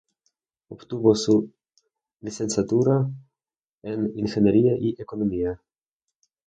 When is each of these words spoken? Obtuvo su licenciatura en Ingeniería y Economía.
Obtuvo 0.71 1.13
su 1.13 1.51
licenciatura 2.21 3.07
en 3.83 4.11
Ingeniería 4.17 4.73
y 4.75 4.99
Economía. 4.99 5.61